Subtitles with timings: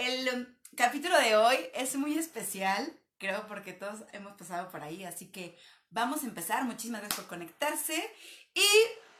[0.00, 5.26] el capítulo de hoy es muy especial, creo, porque todos hemos pasado por ahí, así
[5.26, 5.58] que
[5.90, 6.64] vamos a empezar.
[6.64, 8.10] Muchísimas gracias por conectarse
[8.54, 8.66] y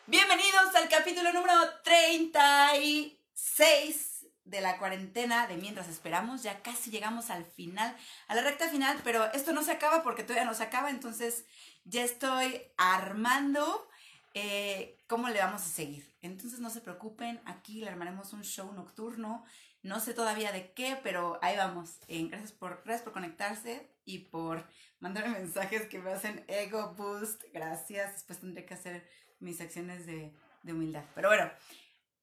[0.07, 1.53] bienvenidos al capítulo número
[1.85, 6.43] 36 de la cuarentena de Mientras Esperamos.
[6.43, 7.95] Ya casi llegamos al final,
[8.29, 11.45] a la recta final, pero esto no se acaba porque todavía no se acaba, entonces
[11.85, 13.87] ya estoy armando
[14.33, 16.11] eh, cómo le vamos a seguir.
[16.23, 19.45] Entonces no se preocupen, aquí le armaremos un show nocturno.
[19.83, 21.99] No sé todavía de qué, pero ahí vamos.
[22.09, 24.67] Gracias, por, gracias por conectarse y por
[24.99, 27.43] mandarme mensajes que me hacen ego boost.
[27.53, 28.13] Gracias.
[28.15, 29.09] Después tendré que hacer
[29.39, 31.05] mis acciones de, de humildad.
[31.15, 31.51] Pero bueno,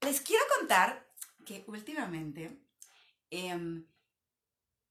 [0.02, 1.05] les quiero contar
[1.46, 2.62] que últimamente,
[3.32, 3.85] em,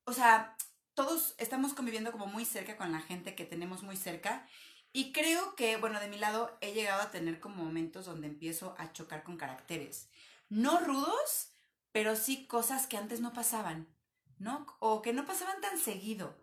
[0.04, 0.56] o sea,
[0.94, 4.48] todos estamos conviviendo como muy cerca con la gente que tenemos muy cerca
[4.92, 8.74] y creo que, bueno, de mi lado he llegado a tener como momentos donde empiezo
[8.78, 10.08] a chocar con caracteres.
[10.48, 11.50] No rudos,
[11.96, 13.88] pero sí cosas que antes no pasaban,
[14.36, 14.66] ¿no?
[14.80, 16.38] O que no pasaban tan seguido.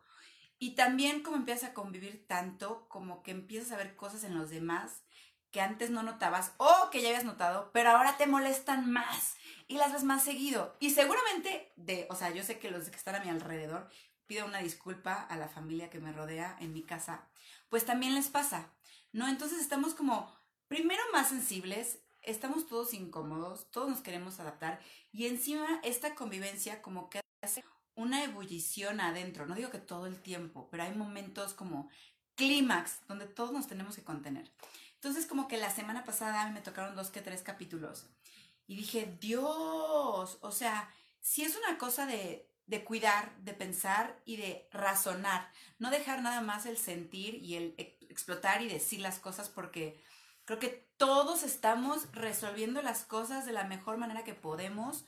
[0.58, 4.50] Y también como empiezas a convivir tanto, como que empiezas a ver cosas en los
[4.50, 5.04] demás
[5.52, 9.36] que antes no notabas o que ya habías notado, pero ahora te molestan más
[9.68, 10.76] y las ves más seguido.
[10.80, 13.88] Y seguramente, de, o sea, yo sé que los que están a mi alrededor,
[14.26, 17.28] pido una disculpa a la familia que me rodea en mi casa,
[17.70, 18.74] pues también les pasa,
[19.12, 19.28] ¿no?
[19.28, 20.36] Entonces estamos como,
[20.68, 24.80] primero más sensibles, estamos todos incómodos, todos nos queremos adaptar
[25.12, 27.64] y encima esta convivencia como que hace
[27.96, 31.90] una ebullición adentro, no digo que todo el tiempo, pero hay momentos como
[32.36, 34.52] clímax donde todos nos tenemos que contener.
[34.96, 38.08] Entonces como que la semana pasada me tocaron dos que tres capítulos
[38.66, 44.38] y dije, Dios, o sea, si es una cosa de de cuidar, de pensar y
[44.38, 45.52] de razonar.
[45.80, 50.00] No dejar nada más el sentir y el explotar y decir las cosas porque
[50.46, 55.06] creo que todos estamos resolviendo las cosas de la mejor manera que podemos.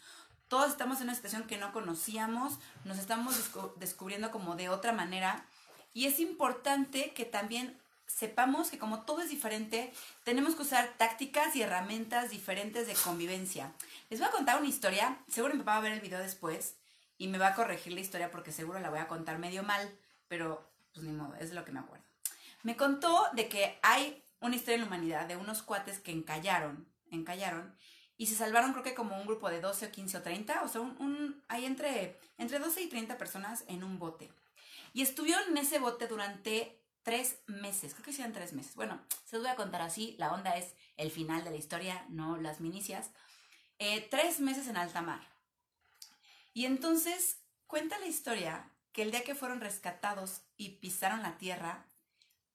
[0.48, 3.36] Todos estamos en una situación que no conocíamos, nos estamos
[3.78, 5.46] descubriendo como de otra manera.
[5.94, 9.94] Y es importante que también sepamos que como todo es diferente,
[10.24, 13.74] tenemos que usar tácticas y herramientas diferentes de convivencia.
[14.10, 16.76] Les voy a contar una historia, seguro mi papá va a ver el video después,
[17.18, 19.98] y me va a corregir la historia porque seguro la voy a contar medio mal,
[20.28, 22.06] pero pues ni modo, es lo que me acuerdo.
[22.64, 26.88] Me contó de que hay una historia en la humanidad de unos cuates que encallaron,
[27.12, 27.76] encallaron
[28.18, 30.68] y se salvaron creo que como un grupo de 12 o 15 o 30, o
[30.68, 34.32] sea, un, hay entre, entre 12 y 30 personas en un bote.
[34.94, 38.76] Y estuvieron en ese bote durante tres meses, creo que sean tres meses.
[38.76, 42.06] Bueno, se los voy a contar así, la onda es el final de la historia,
[42.10, 43.12] no las minicias.
[43.80, 45.22] Eh, tres meses en alta mar.
[46.54, 51.86] Y entonces cuenta la historia que el día que fueron rescatados y pisaron la tierra,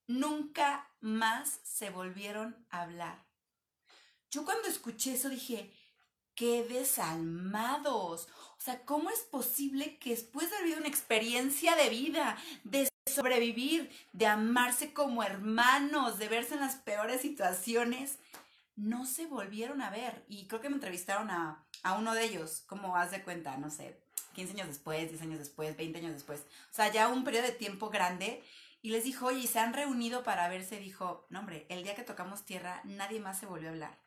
[0.06, 3.24] nunca más se volvieron a hablar.
[4.30, 5.72] Yo cuando escuché eso dije,
[6.34, 8.28] qué desalmados.
[8.58, 12.88] O sea, ¿cómo es posible que después de haber vivido una experiencia de vida, de
[13.06, 18.18] sobrevivir, de amarse como hermanos, de verse en las peores situaciones,
[18.76, 20.24] no se volvieron a ver?
[20.28, 23.70] Y creo que me entrevistaron a a uno de ellos, como haz de cuenta, no
[23.70, 23.96] sé,
[24.34, 27.52] 15 años después, 10 años después, 20 años después, o sea, ya un periodo de
[27.52, 28.42] tiempo grande,
[28.82, 30.78] y les dijo, oye, ¿y se han reunido para verse?
[30.78, 33.98] Dijo, no, hombre, el día que tocamos tierra, nadie más se volvió a hablar.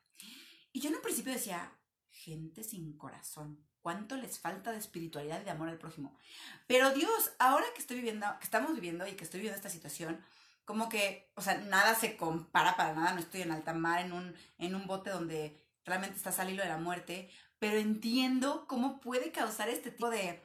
[0.71, 1.71] Y yo en un principio decía,
[2.09, 6.17] gente sin corazón, cuánto les falta de espiritualidad y de amor al prójimo.
[6.65, 10.23] Pero Dios, ahora que estoy viviendo, que estamos viviendo y que estoy viviendo esta situación,
[10.65, 14.13] como que, o sea, nada se compara para nada, no estoy en alta mar, en
[14.13, 17.29] un, en un bote donde realmente estás al de la muerte,
[17.59, 20.41] pero entiendo cómo puede causar este tipo de,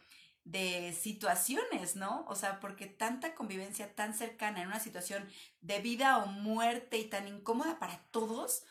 [0.50, 2.24] de situaciones, ¿no?
[2.28, 5.28] O sea, porque tanta convivencia tan cercana en una situación
[5.60, 8.64] de vida o muerte y tan incómoda para todos,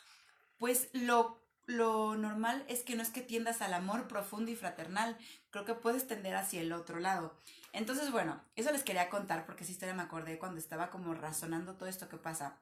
[0.58, 5.18] pues lo, lo normal es que no es que tiendas al amor profundo y fraternal,
[5.52, 7.38] creo que puedes tender hacia el otro lado.
[7.74, 11.76] Entonces, bueno, eso les quería contar porque esa historia me acordé cuando estaba como razonando
[11.76, 12.60] todo esto que pasa.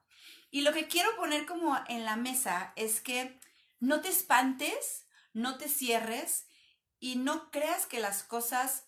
[0.50, 3.40] Y lo que quiero poner como en la mesa es que
[3.80, 5.06] no te espantes
[5.36, 6.46] no te cierres
[6.98, 8.86] y no creas que las cosas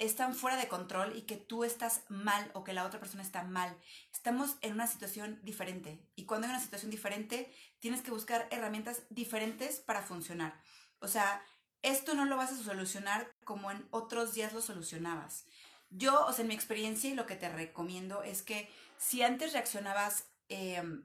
[0.00, 3.44] están fuera de control y que tú estás mal o que la otra persona está
[3.44, 3.76] mal.
[4.12, 9.02] Estamos en una situación diferente y cuando hay una situación diferente tienes que buscar herramientas
[9.10, 10.58] diferentes para funcionar.
[11.00, 11.44] O sea,
[11.82, 15.44] esto no lo vas a solucionar como en otros días lo solucionabas.
[15.90, 19.52] Yo, o sea, en mi experiencia y lo que te recomiendo es que si antes
[19.52, 21.04] reaccionabas em,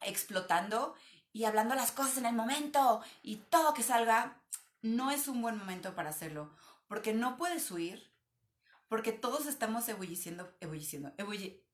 [0.00, 0.94] explotando
[1.32, 4.40] y hablando las cosas en el momento y todo que salga,
[4.80, 6.54] no es un buen momento para hacerlo,
[6.86, 8.13] porque no puedes huir,
[8.94, 11.12] porque todos estamos ebulliciendo, ebulliciendo,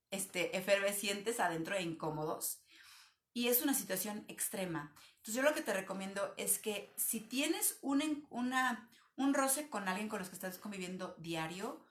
[0.09, 2.63] este, efervescientes adentro e incómodos,
[3.31, 4.91] y es una situación extrema.
[5.17, 9.87] Entonces yo lo que te recomiendo es que si tienes un, una, un roce con
[9.87, 11.85] alguien con los que estás conviviendo diario,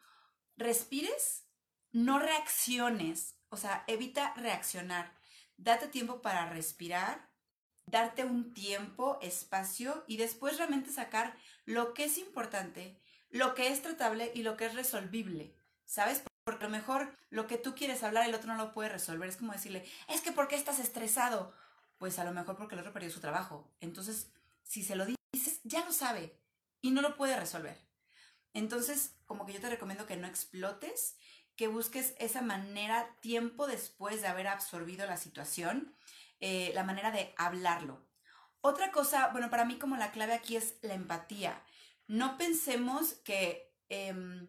[0.56, 1.46] respires,
[1.92, 5.16] no reacciones, o sea, evita reaccionar.
[5.56, 7.30] Date tiempo para respirar,
[7.86, 11.36] darte un tiempo, espacio y después realmente sacar
[11.66, 13.00] lo que es importante,
[13.30, 15.54] lo que es tratable y lo que es resolvible.
[15.86, 16.22] ¿Sabes?
[16.44, 19.28] Porque a lo mejor lo que tú quieres hablar el otro no lo puede resolver.
[19.28, 21.52] Es como decirle, es que ¿por qué estás estresado?
[21.98, 23.68] Pues a lo mejor porque el otro perdió su trabajo.
[23.80, 24.28] Entonces,
[24.62, 26.38] si se lo dices, ya lo sabe
[26.80, 27.76] y no lo puede resolver.
[28.54, 31.16] Entonces, como que yo te recomiendo que no explotes,
[31.56, 35.94] que busques esa manera tiempo después de haber absorbido la situación,
[36.40, 38.00] eh, la manera de hablarlo.
[38.62, 41.62] Otra cosa, bueno, para mí como la clave aquí es la empatía.
[42.10, 44.48] No pensemos que, em,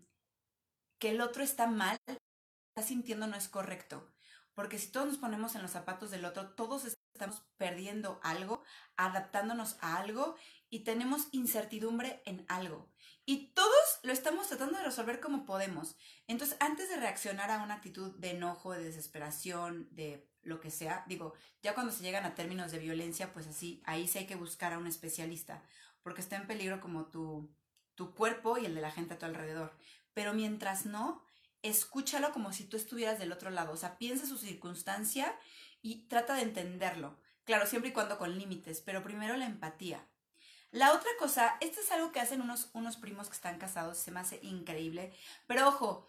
[0.98, 4.12] que el otro está mal, está sintiendo no es correcto.
[4.56, 8.64] Porque si todos nos ponemos en los zapatos del otro, todos estamos perdiendo algo,
[8.98, 10.36] adaptándonos a algo
[10.72, 12.92] y tenemos incertidumbre en algo.
[13.26, 15.96] Y todos lo estamos tratando de resolver como podemos.
[16.26, 21.06] Entonces, antes de reaccionar a una actitud de enojo, de desesperación, de lo que sea,
[21.08, 24.36] digo, ya cuando se llegan a términos de violencia, pues así, ahí sí hay que
[24.36, 25.64] buscar a un especialista,
[26.04, 27.50] porque está en peligro como tu,
[27.96, 29.76] tu cuerpo y el de la gente a tu alrededor.
[30.14, 31.24] Pero mientras no,
[31.62, 35.36] escúchalo como si tú estuvieras del otro lado, o sea, piensa su circunstancia
[35.82, 37.18] y trata de entenderlo.
[37.44, 40.08] Claro, siempre y cuando con límites, pero primero la empatía.
[40.72, 44.12] La otra cosa, esto es algo que hacen unos, unos primos que están casados, se
[44.12, 45.14] me hace increíble,
[45.46, 46.08] pero ojo,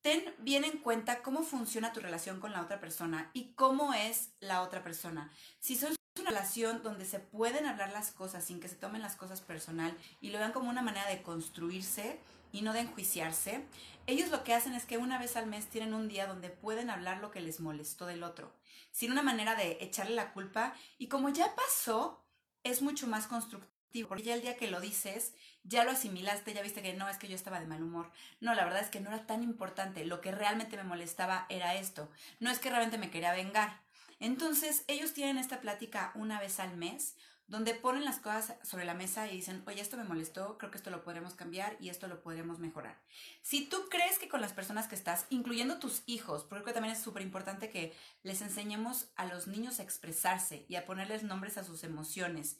[0.00, 4.30] ten bien en cuenta cómo funciona tu relación con la otra persona y cómo es
[4.40, 5.30] la otra persona.
[5.58, 9.16] Si son una relación donde se pueden hablar las cosas sin que se tomen las
[9.16, 12.18] cosas personal y lo vean como una manera de construirse
[12.52, 13.64] y no de enjuiciarse,
[14.06, 16.88] ellos lo que hacen es que una vez al mes tienen un día donde pueden
[16.90, 18.52] hablar lo que les molestó del otro,
[18.90, 22.24] sin una manera de echarle la culpa y como ya pasó,
[22.64, 25.34] es mucho más constructivo porque ya el día que lo dices,
[25.64, 28.10] ya lo asimilaste, ya viste que no, es que yo estaba de mal humor.
[28.40, 30.04] No, la verdad es que no era tan importante.
[30.04, 32.10] Lo que realmente me molestaba era esto.
[32.38, 33.80] No es que realmente me quería vengar.
[34.20, 37.14] Entonces, ellos tienen esta plática una vez al mes,
[37.48, 40.76] donde ponen las cosas sobre la mesa y dicen, oye, esto me molestó, creo que
[40.76, 43.00] esto lo podremos cambiar y esto lo podremos mejorar.
[43.40, 47.00] Si tú crees que con las personas que estás, incluyendo tus hijos, porque también es
[47.00, 51.64] súper importante que les enseñemos a los niños a expresarse y a ponerles nombres a
[51.64, 52.58] sus emociones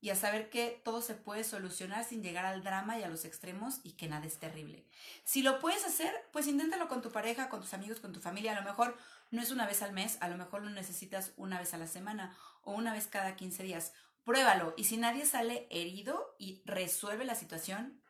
[0.00, 3.24] y a saber que todo se puede solucionar sin llegar al drama y a los
[3.24, 4.86] extremos y que nada es terrible.
[5.24, 8.52] Si lo puedes hacer, pues inténtalo con tu pareja, con tus amigos, con tu familia.
[8.52, 8.96] A lo mejor
[9.30, 11.86] no es una vez al mes, a lo mejor lo necesitas una vez a la
[11.86, 13.92] semana o una vez cada 15 días.
[14.24, 18.00] Pruébalo y si nadie sale herido y resuelve la situación,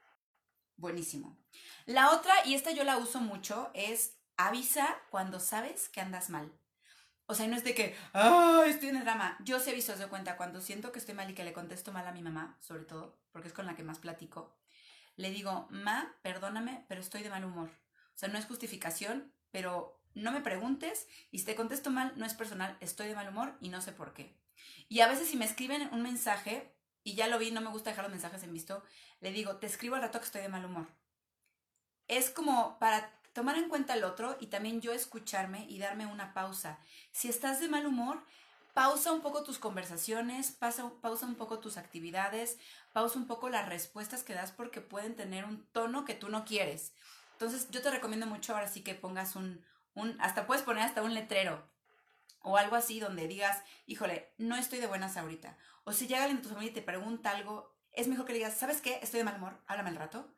[0.76, 1.38] buenísimo.
[1.87, 6.52] La otra, y esta yo la uso mucho, es avisa cuando sabes que andas mal.
[7.30, 9.36] O sea, no es de que, ah, estoy en el drama.
[9.44, 12.06] Yo sí aviso, de cuenta, cuando siento que estoy mal y que le contesto mal
[12.06, 14.56] a mi mamá, sobre todo, porque es con la que más platico,
[15.16, 17.69] le digo, ma, perdóname, pero estoy de mal humor.
[17.69, 22.25] O sea, no es justificación, pero no me preguntes y si te contesto mal, no
[22.25, 24.34] es personal, estoy de mal humor y no sé por qué.
[24.88, 26.72] Y a veces si me escriben un mensaje,
[27.04, 28.82] y ya lo vi, no me gusta dejar los mensajes en visto,
[29.20, 30.86] le digo, te escribo al rato que estoy de mal humor.
[32.06, 36.35] Es como para tomar en cuenta el otro y también yo escucharme y darme una
[36.35, 36.81] pausa.
[37.12, 38.20] Si estás de mal humor,
[38.75, 42.58] pausa un poco tus conversaciones, pausa, pausa un poco tus actividades,
[42.93, 46.44] pausa un poco las respuestas que das porque pueden tener un tono que tú no
[46.44, 46.93] quieres.
[47.35, 49.64] Entonces yo te recomiendo mucho ahora sí que pongas un,
[49.95, 51.64] un, hasta puedes poner hasta un letrero
[52.42, 55.57] o algo así donde digas, híjole, no estoy de buenas ahorita.
[55.85, 58.40] O si llega alguien de tu familia y te pregunta algo, es mejor que le
[58.40, 58.99] digas, ¿sabes qué?
[59.00, 60.38] Estoy de mal humor, háblame al rato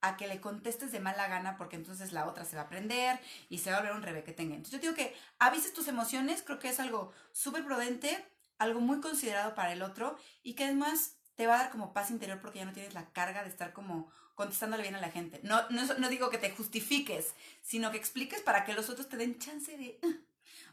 [0.00, 3.18] a que le contestes de mala gana porque entonces la otra se va a aprender
[3.48, 4.54] y se va a volver un rebequetengue.
[4.54, 8.24] Entonces yo digo que avises tus emociones, creo que es algo súper prudente,
[8.58, 12.10] algo muy considerado para el otro y que además te va a dar como paz
[12.10, 15.40] interior porque ya no tienes la carga de estar como contestándole bien a la gente.
[15.42, 19.16] No, no, no digo que te justifiques, sino que expliques para que los otros te
[19.16, 19.98] den chance de...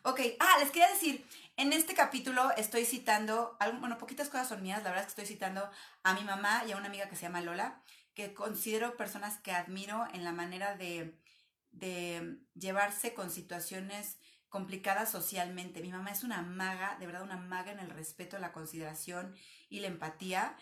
[0.05, 1.25] Ok, ah, les quería decir,
[1.55, 5.33] en este capítulo estoy citando, bueno, poquitas cosas son mías, la verdad es que estoy
[5.33, 5.69] citando
[6.03, 7.81] a mi mamá y a una amiga que se llama Lola,
[8.13, 11.17] que considero personas que admiro en la manera de,
[12.53, 14.17] llevarse con situaciones
[14.49, 15.81] complicadas socialmente.
[15.81, 19.35] Mi mamá es una maga, de verdad una maga en el respeto, la consideración
[19.69, 20.55] y la empatía,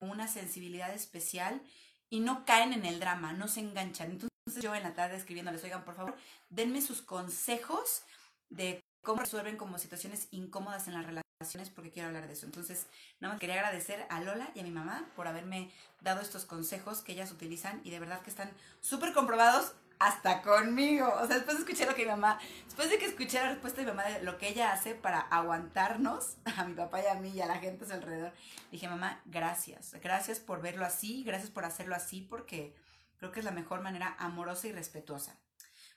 [0.00, 1.62] una sensibilidad especial
[2.10, 4.10] y no caen en el drama, no se enganchan.
[4.10, 6.16] Entonces yo en la tarde escribiéndoles, oigan, por favor,
[6.50, 8.02] denme sus consejos
[8.48, 11.25] de cómo resuelven como situaciones incómodas en la relación
[11.74, 12.46] porque quiero hablar de eso.
[12.46, 12.86] Entonces,
[13.20, 17.02] nada más quería agradecer a Lola y a mi mamá por haberme dado estos consejos
[17.02, 18.50] que ellas utilizan y de verdad que están
[18.80, 19.74] súper comprobados.
[19.98, 21.08] hasta conmigo.
[21.20, 23.80] O sea, después de escuchar lo que mi mamá, después de que escuché la respuesta
[23.80, 27.14] de mi mamá de lo que ella hace para aguantarnos, a mi papá y a
[27.14, 28.32] mí y a la gente a su alrededor,
[28.70, 29.94] dije, mamá, gracias.
[30.02, 32.74] Gracias por verlo así, gracias por hacerlo así, porque
[33.18, 35.38] creo que es la mejor manera amorosa y respetuosa.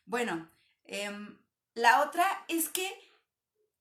[0.05, 0.49] Bueno,
[0.85, 1.37] em,
[1.75, 3.08] la otra es que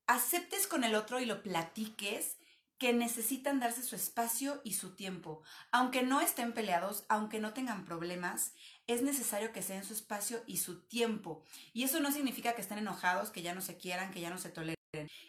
[0.09, 2.37] aceptes con el otro y lo platiques
[2.79, 5.43] que necesitan darse su espacio y su tiempo.
[5.71, 8.55] Aunque no estén peleados, aunque no tengan problemas,
[8.87, 11.43] es necesario que se den su espacio y su tiempo.
[11.73, 14.39] Y eso no significa que estén enojados, que ya no se quieran, que ya no
[14.39, 14.77] se toleren.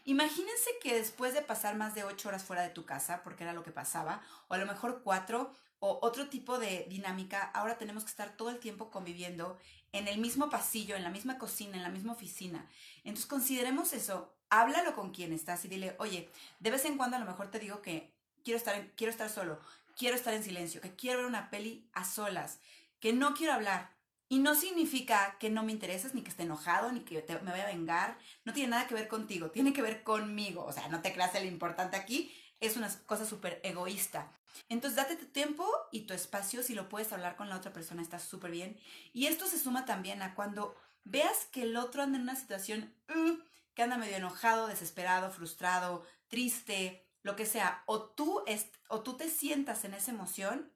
[0.05, 3.53] Imagínense que después de pasar más de ocho horas fuera de tu casa, porque era
[3.53, 8.03] lo que pasaba, o a lo mejor cuatro, o otro tipo de dinámica, ahora tenemos
[8.03, 9.57] que estar todo el tiempo conviviendo
[9.91, 12.69] en el mismo pasillo, en la misma cocina, en la misma oficina.
[13.03, 16.29] Entonces consideremos eso, háblalo con quien estás y dile, oye,
[16.59, 18.11] de vez en cuando a lo mejor te digo que
[18.43, 19.59] quiero estar, quiero estar solo,
[19.95, 22.59] quiero estar en silencio, que quiero ver una peli a solas,
[22.99, 23.97] que no quiero hablar.
[24.31, 27.63] Y no significa que no me intereses, ni que esté enojado, ni que me vaya
[27.63, 28.15] a vengar.
[28.45, 30.63] No tiene nada que ver contigo, tiene que ver conmigo.
[30.65, 34.31] O sea, no te creas lo importante aquí, es una cosa súper egoísta.
[34.67, 36.61] Entonces, date tu tiempo y tu espacio.
[36.61, 38.77] Si lo puedes hablar con la otra persona, está súper bien.
[39.13, 40.75] Y esto se suma también a cuando
[41.05, 43.39] veas que el otro anda en una situación uh,
[43.79, 48.43] que anda medio enojado, desesperado, frustrado, triste, lo que sea, o tú,
[48.89, 50.69] o tú te sientas en esa emoción,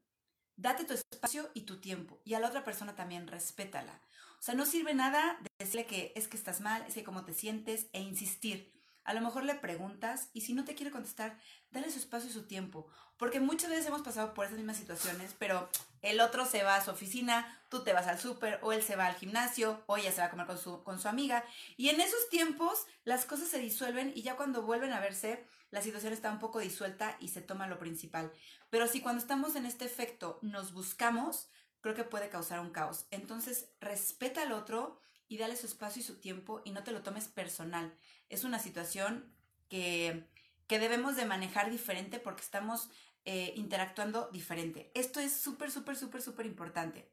[0.55, 2.22] date tu espacio y tu tiempo.
[2.24, 4.00] Y a la otra persona también respétala.
[4.39, 7.33] O sea, no sirve nada decirle que es que estás mal, es que cómo te
[7.33, 8.72] sientes e insistir.
[9.03, 11.38] A lo mejor le preguntas y si no te quiere contestar,
[11.72, 12.88] dale su espacio y su tiempo.
[13.17, 15.69] Porque muchas veces hemos pasado por esas mismas situaciones, pero
[16.01, 18.95] el otro se va a su oficina, tú te vas al súper, o él se
[18.95, 21.43] va al gimnasio, o ella se va a comer con su, con su amiga.
[21.77, 25.81] Y en esos tiempos las cosas se disuelven y ya cuando vuelven a verse, la
[25.81, 28.31] situación está un poco disuelta y se toma lo principal.
[28.69, 31.50] Pero si cuando estamos en este efecto nos buscamos,
[31.81, 33.05] creo que puede causar un caos.
[33.12, 35.00] Entonces, respeta al otro
[35.34, 37.92] y dale su espacio y su tiempo y no te lo tomes personal.
[38.30, 39.34] Es una situación
[39.68, 40.28] que,
[40.68, 42.92] que debemos de manejar diferente porque estamos
[43.25, 44.92] eh, interactuando diferente.
[44.94, 47.10] Esto es súper, súper, súper, súper importante.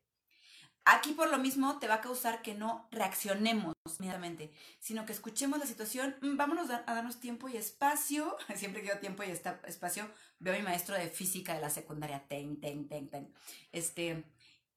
[0.85, 5.59] Aquí por lo mismo te va a causar que no reaccionemos inmediatamente, sino que escuchemos
[5.59, 8.37] la situación, mm, vámonos a, darnos tiempo y espacio.
[8.55, 10.11] Siempre que digo tiempo y espacio,
[10.41, 13.33] veo a mi maestro de física de la secundaria, ten, ten, ten, ten.
[13.73, 14.25] Este,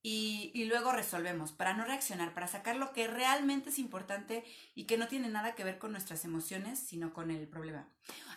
[0.06, 4.44] y, luego resolvemos, para no reaccionar, para sacar lo que realmente es importante
[4.74, 7.88] y que no tiene nada que ver con nuestras emociones, sino con el problema.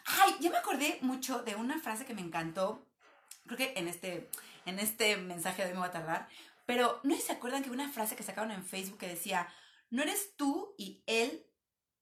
[0.06, 2.88] Ay, ya me acordé mucho de una frase que me encantó,
[3.48, 4.30] creo que en este,
[4.66, 6.30] en este mensaje de hoy me va a tardar,
[6.66, 9.50] pero ¿no se acuerdan que una frase que sacaron en Facebook que decía,
[9.90, 11.46] no eres tú y él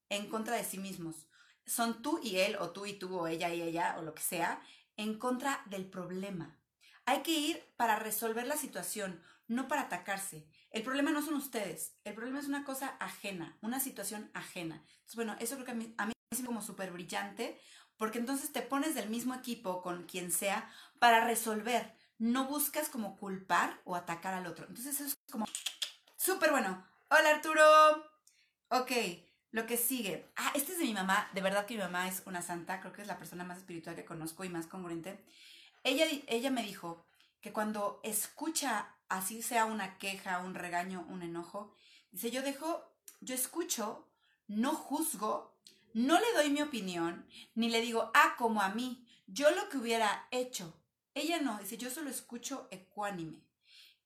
[0.10, 1.26] en contra de sí mismos,
[1.66, 4.22] son tú y él, o tú y tú, o ella y ella, o lo que
[4.22, 4.62] sea,
[4.96, 6.56] en contra del problema.
[7.06, 10.48] Hay que ir para resolver la situación, no para atacarse.
[10.72, 14.76] El problema no son ustedes, el problema es una cosa ajena, una situación ajena.
[14.76, 17.60] Entonces, bueno, eso creo que a mí, a me parece como súper brillante,
[17.98, 21.96] porque entonces te pones del mismo equipo con quien sea para resolver.
[22.18, 24.66] No buscas como culpar o atacar al otro.
[24.68, 25.46] Entonces eso es como
[26.18, 26.86] súper bueno.
[27.10, 27.64] Hola Arturo.
[28.70, 28.92] Ok,
[29.52, 30.30] lo que sigue.
[30.36, 31.30] Ah, este es de mi mamá.
[31.34, 32.80] De verdad que mi mamá es una santa.
[32.82, 35.24] Creo que es la persona más espiritual que conozco y más congruente.
[35.84, 37.06] Ella, ella me dijo
[37.42, 41.74] que cuando escucha así sea una queja, un regaño, un enojo.
[42.12, 42.84] Dice, yo dejo,
[43.22, 44.08] yo escucho,
[44.48, 45.56] no juzgo,
[45.94, 49.78] no le doy mi opinión, ni le digo, ah, como a mí, yo lo que
[49.78, 50.74] hubiera hecho.
[51.14, 53.42] Ella no, dice, yo solo escucho ecuánime.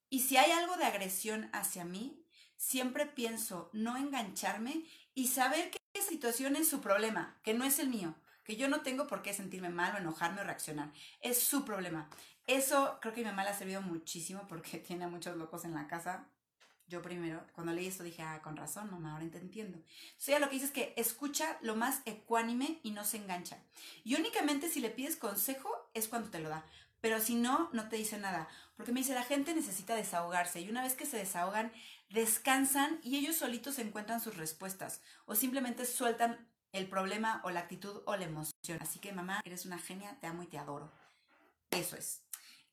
[0.09, 2.23] Y si hay algo de agresión hacia mí,
[2.55, 7.79] siempre pienso no engancharme y saber que esa situación es su problema, que no es
[7.79, 10.91] el mío, que yo no tengo por qué sentirme mal o enojarme o reaccionar.
[11.21, 12.09] Es su problema.
[12.49, 15.75] Eso creo que mi mamá le ha servido muchísimo porque tiene a muchos locos en
[15.75, 16.25] la casa.
[16.87, 19.77] Yo primero, cuando leí esto dije, ah, con razón, mamá, ahora te entiendo.
[19.77, 23.59] Entonces ella lo que dice es que escucha lo más ecuánime y no se engancha.
[24.03, 26.65] Y únicamente si le pides consejo es cuando te lo da.
[27.01, 28.49] Pero si no, no te dice nada.
[28.75, 30.59] Porque me dice, la gente necesita desahogarse.
[30.59, 31.71] Y una vez que se desahogan,
[32.09, 35.03] descansan y ellos solitos encuentran sus respuestas.
[35.27, 38.79] O simplemente sueltan el problema o la actitud o la emoción.
[38.81, 40.91] Así que mamá, eres una genia, te amo y te adoro.
[41.69, 42.23] Eso es.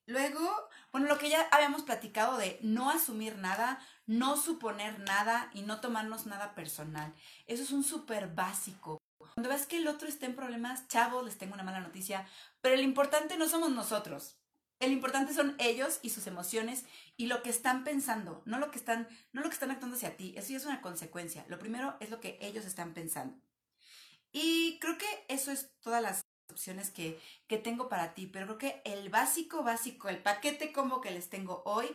[0.07, 5.63] Luego, bueno, lo que ya habíamos platicado de no asumir nada, no suponer nada y
[5.63, 7.13] no tomarnos nada personal.
[7.47, 8.99] Eso es un súper básico.
[9.35, 12.27] Cuando ves que el otro está en problemas, chavos, les tengo una mala noticia,
[12.61, 14.37] pero el importante no somos nosotros.
[14.79, 16.85] El importante son ellos y sus emociones
[17.17, 20.17] y lo que están pensando, no lo que están, no lo que están actuando hacia
[20.17, 20.35] ti.
[20.37, 21.45] Eso ya es una consecuencia.
[21.49, 23.37] Lo primero es lo que ellos están pensando.
[24.33, 27.21] Y creo que eso es todas las opciones que,
[27.63, 31.63] tengo para ti, pero creo que el básico, básico, el paquete combo que les tengo
[31.65, 31.87] hoy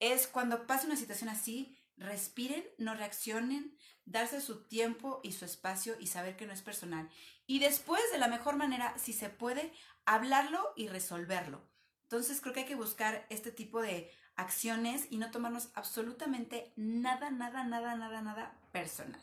[0.00, 5.94] es cuando pasa una situación así, respiren, no reaccionen, darse su tiempo y su espacio
[6.00, 7.08] y saber que no es personal.
[7.46, 9.72] Y después, de la mejor manera, si se puede,
[10.04, 11.62] hablarlo y resolverlo.
[12.04, 17.30] Entonces creo que hay que buscar este tipo de acciones y no tomarnos absolutamente nada,
[17.30, 19.20] nada, nada, nada, nada personal.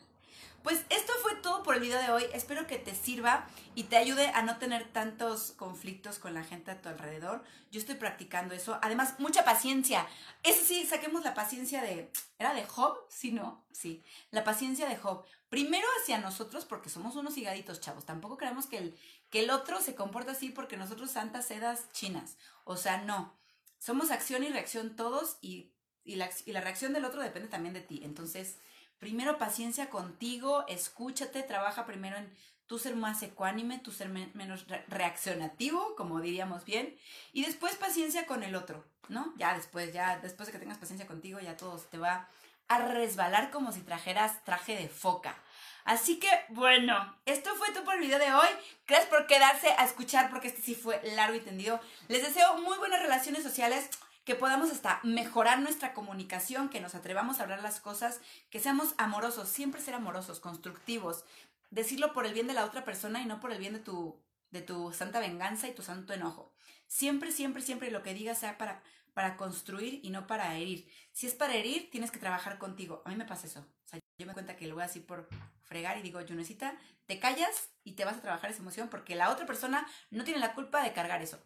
[0.62, 2.24] Pues esto fue todo por el video de hoy.
[2.34, 6.70] Espero que te sirva y te ayude a no tener tantos conflictos con la gente
[6.70, 7.42] a tu alrededor.
[7.70, 8.78] Yo estoy practicando eso.
[8.82, 10.06] Además, mucha paciencia.
[10.42, 12.12] Eso sí, saquemos la paciencia de...
[12.38, 12.98] ¿Era de Job?
[13.08, 13.64] Sí, no.
[13.72, 14.04] Sí.
[14.30, 15.24] La paciencia de Job.
[15.48, 18.04] Primero hacia nosotros porque somos unos higaditos, chavos.
[18.04, 18.98] Tampoco creemos que el,
[19.30, 22.36] que el otro se comporta así porque nosotros santas sedas chinas.
[22.64, 23.34] O sea, no.
[23.78, 25.72] Somos acción y reacción todos y,
[26.04, 28.02] la, y la reacción del otro depende también de ti.
[28.04, 28.58] Entonces
[29.00, 32.32] primero paciencia contigo, escúchate, trabaja primero en
[32.66, 36.96] tu ser más ecuánime, tu ser menos reaccionativo, como diríamos bien,
[37.32, 39.34] y después paciencia con el otro, ¿no?
[39.36, 42.28] Ya después, ya después de que tengas paciencia contigo, ya todo te va
[42.68, 45.36] a resbalar como si trajeras traje de foca.
[45.84, 48.48] Así que, bueno, esto fue todo por el video de hoy.
[48.86, 51.80] Gracias por quedarse a escuchar porque este sí fue largo y tendido.
[52.06, 53.90] Les deseo muy buenas relaciones sociales
[54.30, 58.94] que podamos hasta mejorar nuestra comunicación, que nos atrevamos a hablar las cosas, que seamos
[58.96, 61.24] amorosos, siempre ser amorosos, constructivos,
[61.70, 64.22] decirlo por el bien de la otra persona y no por el bien de tu,
[64.52, 66.52] de tu santa venganza y tu santo enojo.
[66.86, 68.84] Siempre, siempre, siempre lo que digas sea para,
[69.14, 70.88] para construir y no para herir.
[71.10, 73.02] Si es para herir, tienes que trabajar contigo.
[73.04, 73.66] A mí me pasa eso.
[73.84, 75.28] O sea, yo me cuenta que lo voy así por
[75.62, 79.30] fregar y digo, Junesita, te callas y te vas a trabajar esa emoción porque la
[79.32, 81.42] otra persona no tiene la culpa de cargar eso.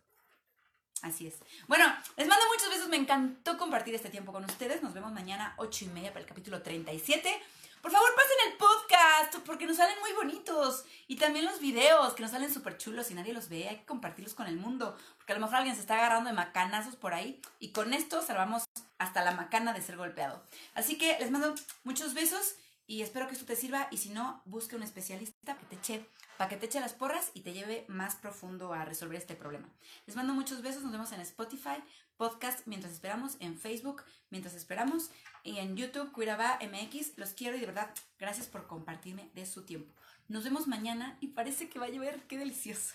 [1.04, 1.34] Así es.
[1.68, 1.84] Bueno,
[2.16, 2.88] les mando muchos besos.
[2.88, 4.82] Me encantó compartir este tiempo con ustedes.
[4.82, 7.42] Nos vemos mañana 8 y media para el capítulo 37.
[7.82, 10.86] Por favor, pasen el podcast porque nos salen muy bonitos.
[11.06, 13.68] Y también los videos que nos salen súper chulos y nadie los ve.
[13.68, 14.96] Hay que compartirlos con el mundo.
[15.18, 17.38] Porque a lo mejor alguien se está agarrando de macanazos por ahí.
[17.60, 18.64] Y con esto salvamos
[18.96, 20.42] hasta la macana de ser golpeado.
[20.74, 22.54] Así que les mando muchos besos
[22.86, 23.88] y espero que esto te sirva.
[23.90, 27.30] Y si no, busque un especialista que te eche para que te eche las porras
[27.34, 29.68] y te lleve más profundo a resolver este problema.
[30.06, 31.82] Les mando muchos besos, nos vemos en Spotify,
[32.16, 35.10] podcast mientras esperamos, en Facebook mientras esperamos
[35.42, 37.18] y en YouTube Cuiraba MX.
[37.18, 39.94] Los quiero y de verdad, gracias por compartirme de su tiempo.
[40.28, 42.94] Nos vemos mañana y parece que va a llover, qué delicioso.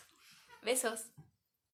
[0.64, 1.06] Besos.